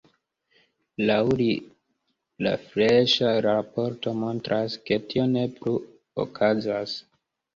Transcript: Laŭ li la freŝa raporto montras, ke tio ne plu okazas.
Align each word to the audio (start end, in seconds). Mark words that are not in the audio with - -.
Laŭ 1.09 1.17
li 1.41 1.49
la 2.45 2.53
freŝa 2.69 3.29
raporto 3.47 4.13
montras, 4.23 4.77
ke 4.89 4.99
tio 5.11 5.27
ne 5.37 5.43
plu 5.59 5.75
okazas. 6.25 6.97